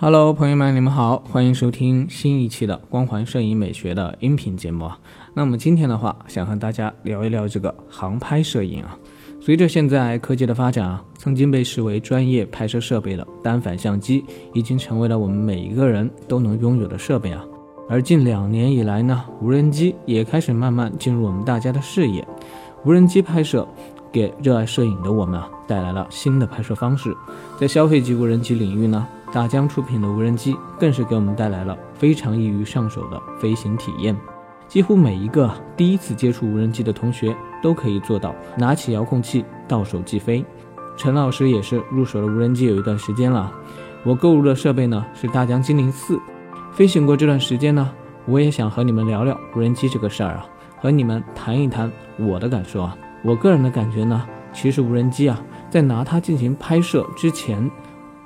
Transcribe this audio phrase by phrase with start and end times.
[0.00, 4.96] Hello，朋友们，你们好，欢迎收听新一期的光环摄影美学的音频节目啊。
[5.34, 8.96] 那么今天的话，想和大家聊一聊这个航拍摄影啊。
[9.40, 14.24] 随着现在科技的发展啊，曾经被视为专业拍摄设备的单反相机，
[14.54, 17.44] 已经成为了我们每一个人都能拥有的设备啊。
[17.90, 22.24] 而近两年以来呢，无人机也开始慢慢进入我们大家的视野，
[22.84, 23.66] 无人机拍摄。
[24.10, 27.14] 给热爱摄影的我们啊带来了新的拍摄方式，
[27.60, 34.16] 在消费级无人机领域呢，大疆出品的无人机更是给我们带来了非常易于上手的飞行体验。
[34.66, 40.44] 几乎每一个第一次接触无人机的同学都可以做到拿起遥控器到手即飞。
[40.96, 43.52] 陈老师也是入手了无人机有一段时间了，
[44.04, 46.18] 我购入的设备呢是大疆精灵四。
[46.72, 47.90] 飞行过这段时间呢，
[48.26, 50.46] 我也想和你们聊聊无人机这个事儿啊，
[50.80, 52.96] 和你们谈一谈我的感受啊。
[53.24, 55.40] 我个人的感觉呢，其实无人机啊，
[55.70, 57.70] 在拿它进行拍摄之前，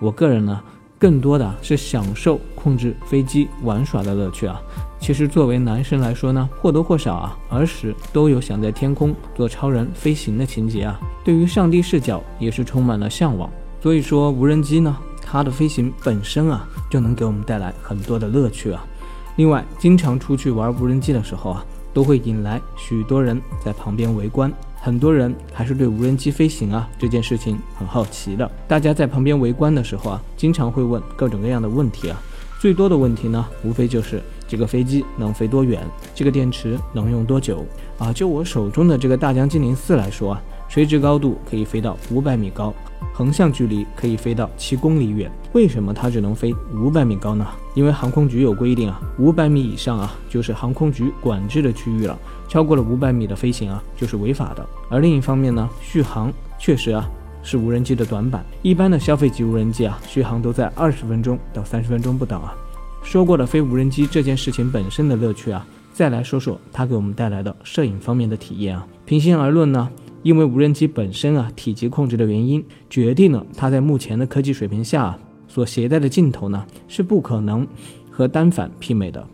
[0.00, 0.60] 我个人呢，
[1.02, 4.62] 更多的是享受控制飞机玩耍的乐趣啊。
[5.00, 11.00] 其实作为男生来说呢，或多或少啊，儿时都有想在天空做超人飞行的情节啊。
[11.24, 13.50] 对于上帝视角也是充满了向往。
[13.80, 18.86] 所以说，无人机呢，它的飞行本身啊，就能给我们带来很多的乐趣啊。
[19.34, 24.52] 另外，经常出去玩无人机的时候啊，都会引来许多人在旁边围观。
[24.84, 28.50] 很多人还是对无人机飞行啊这件事情很好奇的。
[28.66, 32.20] 大家在旁边围观的时候啊，经常会问各种各样的问题啊。
[32.60, 35.80] 最多的问题呢，无非就是这个飞机能飞多远，
[36.16, 37.64] 这个电池能用多久
[37.96, 38.12] 啊？
[38.12, 40.42] 就我手中的这个大疆精灵四来说啊，
[40.72, 42.72] 垂直高度可以飞到五百米高。
[43.12, 47.46] 横向距离可以飞到七公里远，为什么它只能飞五百米高呢？
[47.74, 54.66] 因为航空局有规定啊，五百米以上啊就是航空局管制的区域了，超过了五百米的飞行啊就是违法的。
[54.88, 57.06] 而另一方面呢，续航确实啊
[57.42, 62.54] 是无人机的短板，一般的消费级无人机啊续航都在二十分钟到三十分钟不等啊。
[63.02, 68.86] 说过了飞无人机这件事情本身的乐趣啊，再来说说它给我们带来的摄影方面的体验啊。
[69.04, 69.90] 平心而论呢。
[70.22, 75.18] 因为无人机本身啊体积控制的原因，决定了它在目前的科技水平下
[75.48, 77.66] 所携带的镜头呢是不可能
[78.10, 79.26] 和单反媲美的。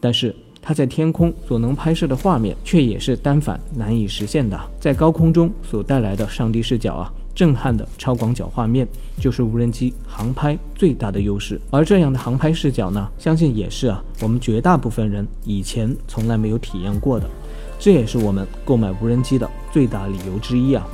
[0.00, 4.58] 但是它在天空所能拍摄的画面却也是单反难以实现的。
[4.78, 8.86] 在高空中所带来的上帝视角啊，震撼的超广角画面，
[9.18, 11.60] 就是无人机航拍最大的优势。
[11.70, 17.28] 而这样的航拍视角呢，相信也是啊我们绝大部分人以前从来没有体验过的。
[17.78, 20.86] 这也是我们购买无人机的最大理由之一啊。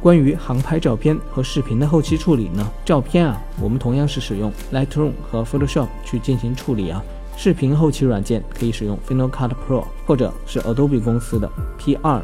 [0.00, 2.66] 关于航拍照片和视频的后期处理呢？
[2.84, 7.02] 照片啊，我们同样是使用 Lightroom 和 Photoshop 去进行处理啊。
[7.36, 12.22] 视频后期软件可以使用 Final Cut Pro 或者是 Adobe 公司的 P R。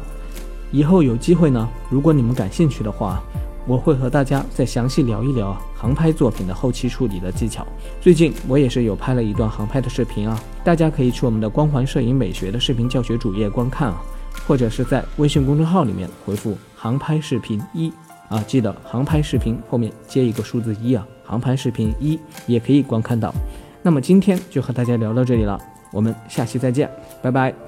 [0.71, 3.21] 以后有机会呢，如果你们感兴趣的话。
[3.67, 7.65] 我会和大家再详细聊一聊航拍作品的后期处理的技巧。
[7.99, 14.01] 最近我也是有拍了一段航拍的视频啊，大家可以去我们的光环摄影美学的视频教学主页观看啊，
[14.47, 17.91] 或者是在微信公众号里面回复“航拍视频一”
[18.29, 23.33] 啊，记得航拍视频后面接一个数字一啊，航拍视频一也可以观看到。
[23.81, 25.59] 那么今天就和大家聊到这里了，
[25.91, 26.89] 我们下期再见，
[27.21, 27.64] 拜拜。